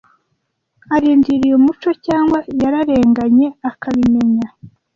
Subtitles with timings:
[0.95, 4.47] Arindiriye umuco, cyangwa yararenganye akabimenya?